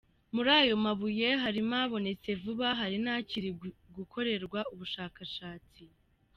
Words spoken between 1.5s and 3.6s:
mo abonetse vuba hari n’akiri